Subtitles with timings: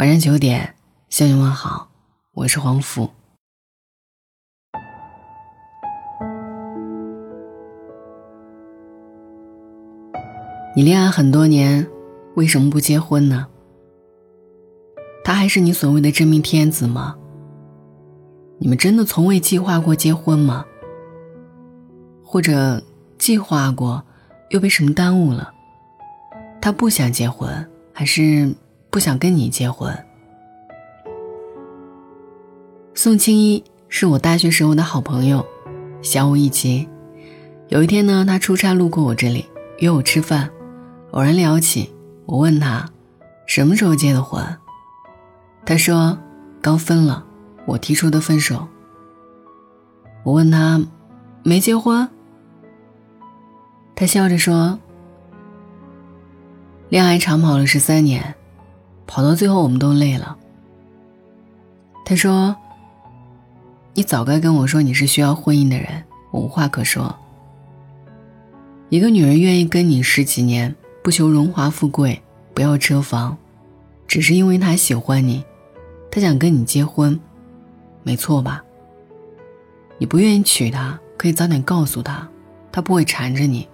[0.00, 0.76] 晚上九点，
[1.10, 1.90] 向你问好，
[2.32, 3.10] 我是黄甫。
[10.74, 11.86] 你恋爱很多年，
[12.34, 13.46] 为什么不结婚呢？
[15.22, 17.14] 他还是你所谓的真命天子吗？
[18.58, 20.64] 你们真的从未计划过结婚吗？
[22.24, 22.82] 或者
[23.18, 24.02] 计划过，
[24.48, 25.52] 又被什么耽误了？
[26.58, 28.54] 他不想结婚，还是？
[28.90, 29.96] 不想跟你结婚。
[32.94, 35.46] 宋青衣是我大学时候的好朋友，
[36.02, 36.88] 小我一级。
[37.68, 39.46] 有一天呢，他出差路过我这里，
[39.78, 40.50] 约我吃饭，
[41.12, 41.88] 偶然聊起。
[42.26, 42.88] 我问他
[43.46, 44.44] 什么时候结的婚，
[45.64, 46.18] 他说
[46.60, 47.24] 刚分了，
[47.66, 48.66] 我提出的分手。
[50.24, 50.84] 我问他
[51.42, 52.08] 没结婚，
[53.94, 54.78] 他笑着说，
[56.88, 58.34] 恋爱长跑了十三年。
[59.10, 60.38] 跑到最后，我们都累了。
[62.04, 62.54] 他说
[63.92, 67.12] ：“你早该跟我说你是需要婚姻的人，我无话可说。
[68.88, 72.22] 一个女人愿意跟你十几年，不求荣华富贵，
[72.54, 73.36] 不要车房，
[74.06, 75.44] 只是因为她喜欢你，
[76.08, 77.18] 她想跟你结婚，
[78.04, 78.62] 没错吧？
[79.98, 82.28] 你不愿意娶她，可以早点告诉她，
[82.70, 83.68] 她不会缠着你。”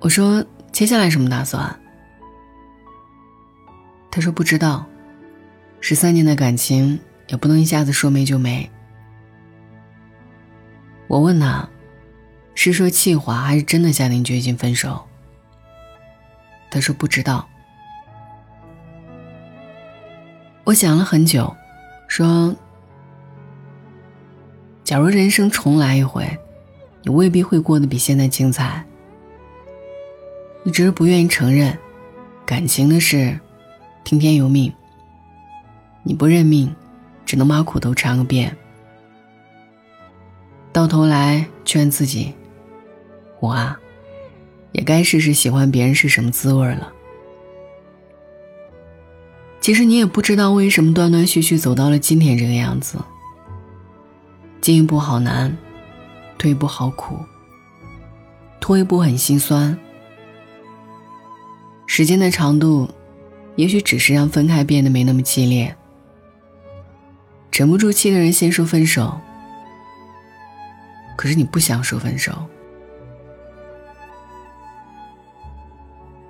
[0.00, 0.42] 我说
[0.72, 1.78] ：“接下来什么打算？”
[4.18, 4.84] 他说：“不知道，
[5.80, 8.68] 十三年的感情也不能一下子说没就没。”
[11.06, 11.68] 我问他
[12.52, 15.06] ：“是说气话，还是真的下定决心分手？”
[16.68, 17.48] 他说：“不知道。”
[20.66, 21.54] 我想了很久，
[22.08, 22.56] 说
[24.82, 26.28] ：“假如人生重来一回，
[27.04, 28.84] 你未必会过得比现在精彩。
[30.64, 31.78] 你只是不愿意承认，
[32.44, 33.38] 感情的事。”
[34.08, 34.72] 听天由命，
[36.02, 36.74] 你不认命，
[37.26, 38.56] 只能把苦头尝个遍。
[40.72, 42.32] 到头来劝自己，
[43.38, 43.78] 我啊，
[44.72, 46.90] 也该试试喜欢别人是什么滋味了。
[49.60, 52.96] 其实你也不知道为什么断断续续走到了今天这个样子。
[54.62, 55.54] 进一步好难，
[56.38, 57.18] 退一步好苦，
[58.58, 59.78] 拖一步很心酸。
[61.86, 62.88] 时间的长度。
[63.58, 65.74] 也许只是让分开变得没那么激烈。
[67.50, 69.20] 沉不住气的人先说分手，
[71.16, 72.32] 可是你不想说分手。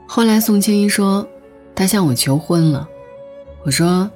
[0.06, 1.28] 后来宋青衣说，
[1.74, 2.88] 他向我求婚了。
[3.62, 4.10] 我说，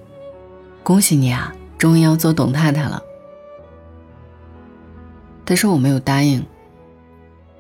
[0.82, 3.02] 恭喜你啊，终于要做董太太了。
[5.44, 6.42] 他说我没有答应。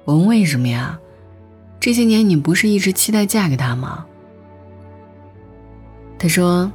[0.06, 0.98] 我问为什么呀？
[1.78, 4.06] 这些年你不是一直期待嫁给他吗？
[6.22, 6.70] 他说：“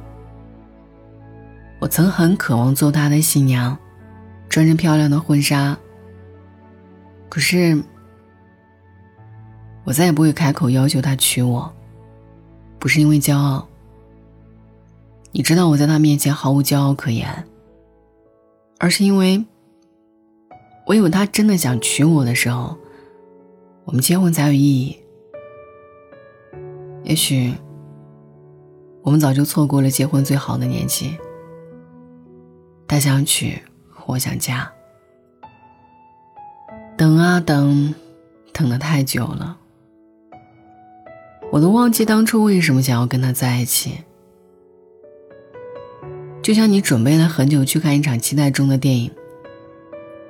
[1.80, 3.74] 我曾很渴望做他的新娘，
[4.50, 5.74] 穿着漂亮的婚纱。
[7.30, 7.82] 可是，
[9.84, 11.72] 我再也不会开口要求他娶我，
[12.78, 13.66] 不是因为骄傲。
[15.32, 17.46] 你知道我在他面前毫无骄傲可言，
[18.78, 19.42] 而是因为，
[20.88, 22.76] 唯有他真的想娶我的时候，
[23.86, 24.98] 我们结婚才有意义。
[27.02, 27.54] 也许。”
[29.02, 31.16] 我们早就错过了结婚最好的年纪。
[32.86, 33.62] 他想娶，
[34.06, 34.70] 我想嫁。
[36.96, 37.94] 等啊等，
[38.52, 39.56] 等的太久了，
[41.52, 43.98] 我都忘记当初为什么想要跟他在一起。
[46.42, 49.10] 就像你准备了很久去看一场期待中的电影，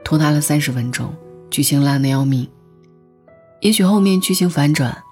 [0.04, 1.14] 拖沓了三十分钟，
[1.48, 2.48] 剧情烂的要命。
[3.60, 5.04] 也许后面剧情反转，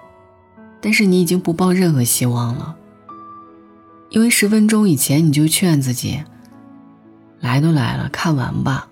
[0.81, 2.77] 但是你已经不抱任何希望了。
[4.11, 6.23] 因为十分钟以前你就劝自己，
[7.41, 8.89] 来都来了，看完吧。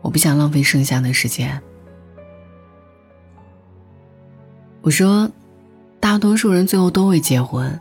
[0.00, 1.60] 我不想浪费剩下的时间。
[4.80, 5.30] 我说，
[5.98, 7.78] 大多数人最后都会结婚，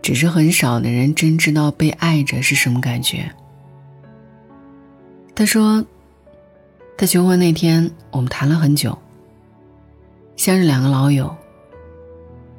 [0.00, 3.30] 只是很少的人真知道被爱着是什么感觉。
[5.34, 5.84] 他说，
[6.96, 8.96] 他求婚那天我们谈了很久，
[10.36, 11.34] 像是两个老友。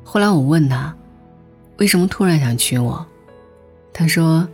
[0.04, 0.94] 后来我问他。
[1.80, 3.06] 为什么突然想娶我？
[3.94, 4.48] 他说：“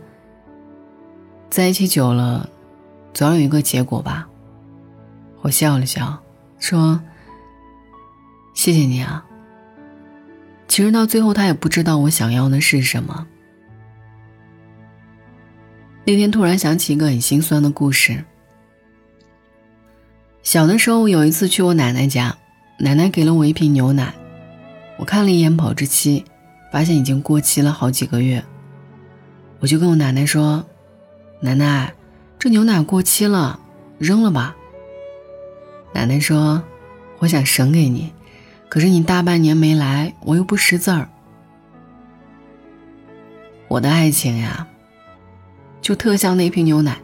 [1.50, 2.48] 在一起久了，
[3.12, 4.28] 总要有一个结果吧。”
[5.42, 6.22] 我笑了笑，
[6.60, 7.00] 说
[8.54, 9.26] ：“谢谢你啊。”
[10.68, 13.26] 其实到最后，他也不知道我想要的是什么。
[16.04, 18.24] 那天突然想起一个很心酸的故事。
[20.44, 22.36] 小的时候，有一次去我奶奶家，
[22.78, 24.14] 奶奶给了我一瓶牛奶，
[24.96, 26.24] 我看了一眼保质期。
[26.76, 28.44] 发现已经过期了好几个月。
[29.60, 30.62] 我就跟我奶奶说
[31.40, 31.94] ：“奶奶，
[32.38, 33.58] 这牛奶过期了，
[33.96, 34.54] 扔了吧。”
[35.94, 36.62] 奶奶说
[37.20, 38.12] ：“我想省给你，
[38.68, 41.08] 可是你大半年没来，我又不识字儿。”
[43.68, 44.66] 我的爱情呀，
[45.80, 46.98] 就特像那瓶牛奶。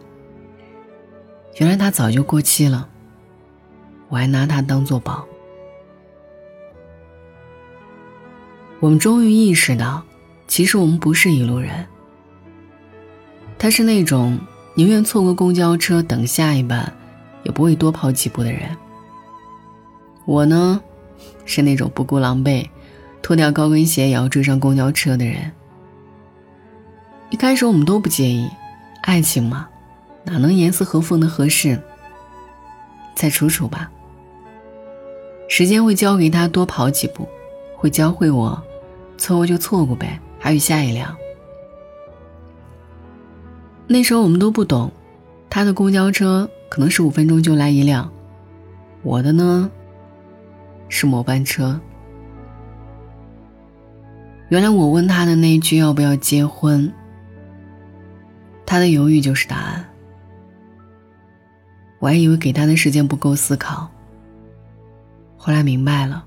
[1.57, 2.91] 原来它早就过期了，
[4.11, 5.27] 我还拿它当做宝。
[8.83, 10.03] 我们终于意识到，
[10.49, 11.87] 其实我们不是一路人。
[13.57, 14.37] 他是那种
[14.75, 16.93] 宁愿错过公交车等下一班，
[17.45, 18.77] 也不会多跑几步的人。
[20.25, 20.83] 我呢，
[21.45, 22.69] 是那种不顾狼狈，
[23.23, 25.53] 脱掉高跟鞋也要追上公交车的人。
[27.31, 28.51] 一开始我们都不介意，
[29.03, 29.69] 爱情嘛，
[30.25, 31.81] 哪能严丝合缝的合适？
[33.15, 33.89] 再处处吧。
[35.49, 37.29] 时间会教给他多跑几步，
[37.77, 38.61] 会教会我。
[39.17, 41.17] 错过就错过呗，还有下一辆。
[43.87, 44.91] 那时候我们都不懂，
[45.51, 48.11] 他的公交车可能是五分钟就来一辆，
[49.03, 49.71] 我的呢
[50.89, 51.79] 是末班车。
[54.49, 56.93] 原来我问他的那一句要不要结婚，
[58.67, 59.85] 他的犹豫就是答案。
[61.99, 63.89] 我还以为给他的时间不够思考，
[65.37, 66.25] 后来明白了，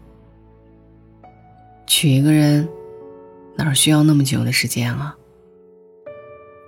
[1.86, 2.68] 娶一个人。
[3.58, 5.16] 哪需要那么久的时间啊？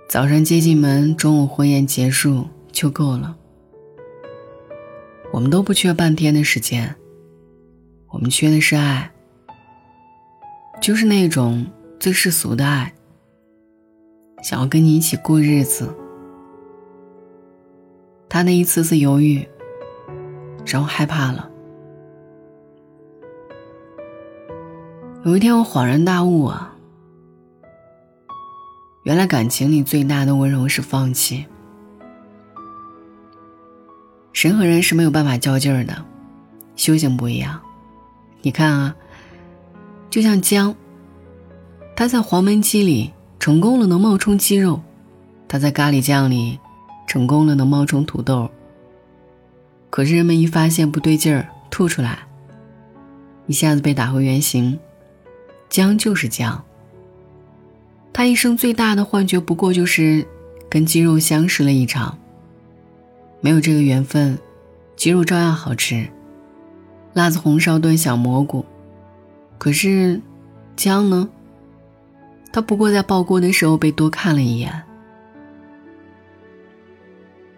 [0.08, 3.36] 早上接进门，中午婚宴结束就够了。
[5.30, 6.96] 我们都不缺半天的时间，
[8.08, 9.12] 我们缺的是爱，
[10.80, 11.66] 就是那种
[12.00, 12.94] 最世俗的爱，
[14.42, 15.94] 想要跟你一起过日子。
[18.30, 19.46] 他那一次次犹豫，
[20.64, 21.47] 让我害怕了。
[25.28, 26.74] 有一天，我恍然大悟啊！
[29.02, 31.44] 原来感情里最大的温柔是放弃。
[34.32, 36.02] 人和人是没有办法较劲儿的，
[36.76, 37.60] 修行不一样。
[38.40, 38.96] 你看啊，
[40.08, 40.74] 就像姜，
[41.94, 44.80] 它在黄焖鸡里成功了能冒充鸡肉，
[45.46, 46.58] 它在咖喱酱里
[47.06, 48.48] 成功了能冒充土豆。
[49.90, 52.20] 可是人们一发现不对劲儿，吐出来，
[53.46, 54.80] 一下子被打回原形。
[55.68, 56.64] 姜就是姜。
[58.12, 60.26] 他一生最大的幻觉，不过就是
[60.68, 62.18] 跟鸡肉相识了一场。
[63.40, 64.36] 没有这个缘分，
[64.96, 66.08] 鸡肉照样好吃，
[67.12, 68.64] 辣子红烧炖小蘑菇。
[69.56, 70.20] 可是，
[70.74, 71.28] 姜呢？
[72.52, 74.82] 他不过在爆锅的时候被多看了一眼。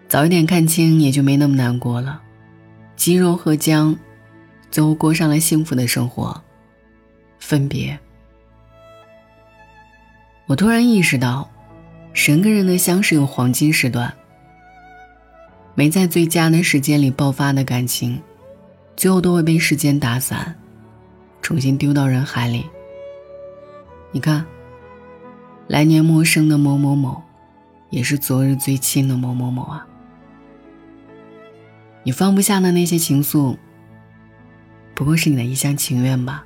[0.07, 2.21] 早一点看清，也就没那么难过了。
[2.95, 3.97] 鸡肉和姜，
[4.69, 6.39] 最后过上了幸福的生活。
[7.51, 7.99] 分别。
[10.45, 11.51] 我突然意识到，
[12.13, 14.13] 人跟人的相识有黄金时段。
[15.75, 18.21] 没在最佳的时间里爆发的感情，
[18.95, 20.55] 最后都会被时间打散，
[21.41, 22.65] 重新丢到人海里。
[24.13, 24.45] 你看，
[25.67, 27.21] 来年陌生的某某某，
[27.89, 29.85] 也是昨日最亲的某某某啊。
[32.03, 33.57] 你放不下的那些情愫，
[34.95, 36.45] 不过是你的一厢情愿吧。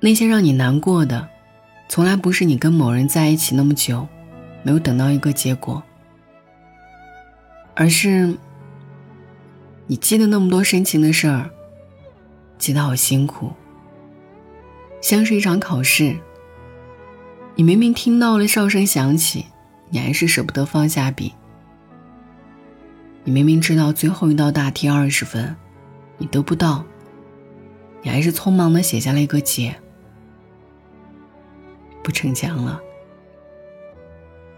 [0.00, 1.28] 那些让你难过的。
[1.88, 4.06] 从来不是你跟某人在一起那么久，
[4.62, 5.82] 没有等到一个结果，
[7.74, 8.36] 而是
[9.86, 11.48] 你记得那么多深情的事儿，
[12.58, 13.52] 记得好辛苦，
[15.00, 16.16] 像是一场考试。
[17.54, 19.46] 你明明听到了哨声响起，
[19.88, 21.32] 你还是舍不得放下笔。
[23.22, 25.54] 你明明知道最后一道大题二十分，
[26.18, 26.84] 你得不到，
[28.02, 29.76] 你还是匆忙的写下了一个解。
[32.06, 32.80] 不逞强了，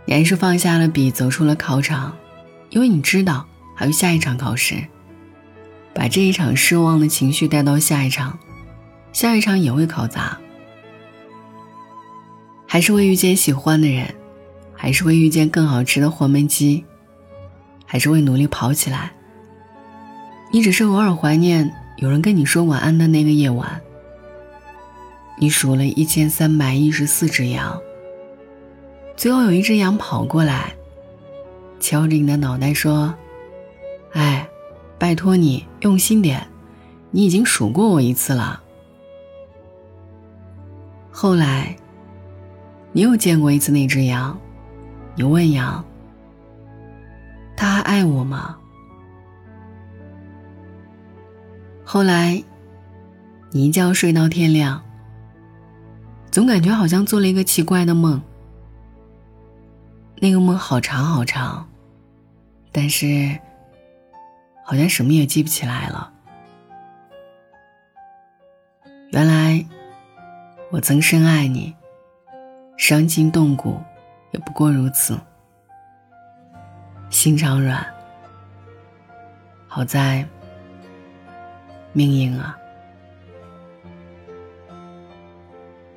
[0.04, 2.14] 你还是放下了笔，走出了考场，
[2.68, 4.84] 因为你知道还有下一场考试。
[5.94, 8.38] 把这一场失望的情绪带到下一场，
[9.14, 10.38] 下一场也会考砸。
[12.66, 14.14] 还是会遇见喜欢的人，
[14.74, 16.84] 还是会遇见更好吃的黄焖鸡，
[17.86, 19.10] 还是会努力跑起来。
[20.52, 23.80] 你只是偶尔怀念有人跟你说晚安的那个夜晚。
[25.40, 27.80] 你数了一千三百一十四只羊，
[29.16, 30.74] 最后有一只羊跑过来，
[31.78, 33.14] 敲着你的脑袋说
[34.14, 34.48] ：“哎，
[34.98, 36.44] 拜托你用心点，
[37.12, 38.60] 你已经数过我一次了。”
[41.08, 41.76] 后来，
[42.90, 44.36] 你又见过一次那只羊，
[45.14, 45.84] 你问羊
[47.56, 48.56] ：“他还爱我吗？”
[51.84, 52.42] 后来，
[53.52, 54.82] 你一觉睡到天亮。
[56.30, 58.20] 总感觉好像做了一个奇怪的梦，
[60.16, 61.68] 那个梦好长好长，
[62.70, 63.36] 但是
[64.62, 66.12] 好像什么也记不起来了。
[69.10, 69.64] 原来
[70.70, 71.74] 我曾深爱你，
[72.76, 73.80] 伤筋动骨
[74.30, 75.18] 也不过如此，
[77.10, 77.84] 心肠软，
[79.66, 80.24] 好在
[81.92, 82.56] 命硬啊。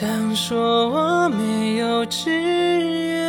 [0.00, 3.20] 想说我没有志愿，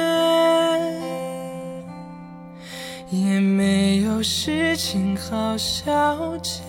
[3.10, 6.62] 也没有事情好消遣。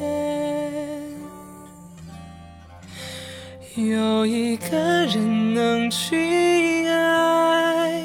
[3.76, 8.02] 有一个人能去爱，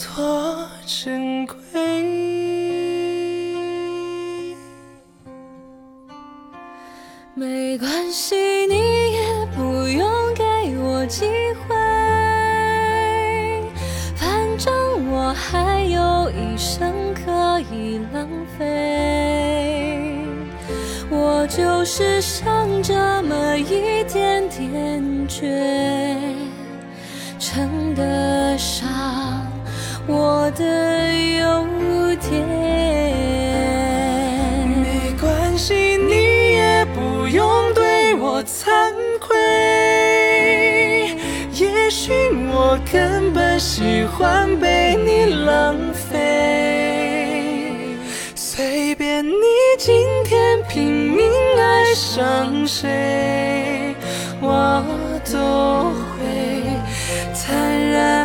[0.00, 1.56] 多珍贵。
[7.36, 8.34] 没关系，
[21.54, 22.94] 就是剩这
[23.24, 25.44] 么一点点倔，
[27.38, 28.88] 称得上
[30.06, 31.66] 我的优
[32.16, 32.42] 点。
[34.80, 38.70] 没关系，你也不用对我惭
[39.20, 39.36] 愧。
[41.52, 42.12] 也许
[42.50, 46.01] 我根本喜欢被你浪费，
[51.94, 53.94] 伤谁，
[54.40, 54.82] 我
[55.30, 56.64] 都会
[57.34, 58.21] 坦然。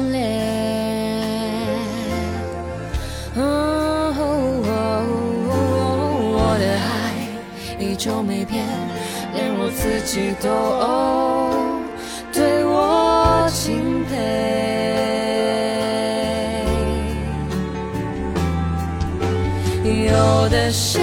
[0.00, 0.20] 始分裂。
[6.32, 6.88] 我的爱
[7.78, 8.64] 依旧没变，
[9.34, 10.48] 连我自己都
[12.32, 14.10] 对我钦佩。
[19.82, 20.98] 有的是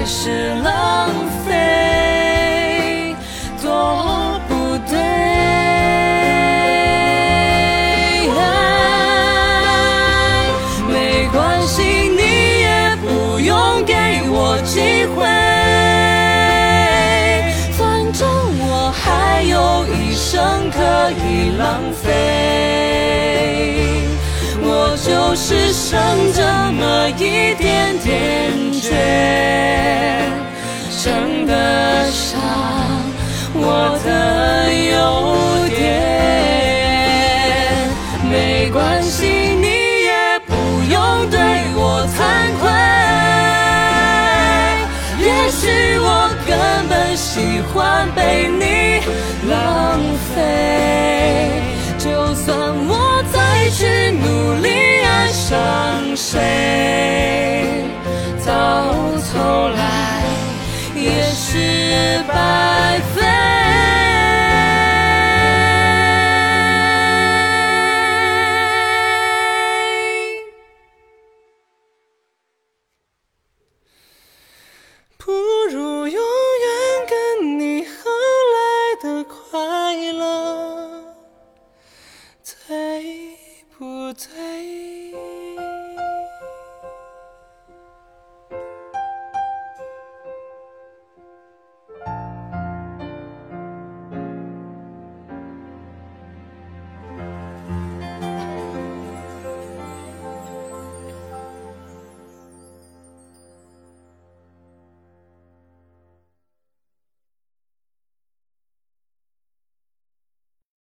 [0.00, 1.10] 爱才是浪
[1.44, 3.14] 费，
[3.62, 4.54] 多不
[4.88, 4.96] 对。
[10.88, 12.22] 没关系，你
[12.60, 13.92] 也不用给
[14.30, 15.26] 我机会，
[17.76, 18.26] 反正
[18.58, 22.08] 我还有一生可以浪费。
[24.62, 26.00] 我就是剩
[26.32, 26.40] 这
[26.72, 28.88] 么一点点倔，
[31.02, 32.38] 称得上
[33.54, 35.80] 我的优点。
[38.28, 39.66] 没关系，你
[40.04, 40.52] 也不
[40.92, 41.40] 用对
[41.74, 42.20] 我惭
[42.60, 42.68] 愧。
[45.24, 46.52] 也许我根
[46.90, 49.00] 本喜欢被你
[49.48, 49.98] 浪
[50.34, 51.62] 费，
[51.96, 52.46] 就算
[52.86, 54.68] 我再去努力。
[55.02, 57.39] 爱上谁？
[61.50, 62.69] 失败。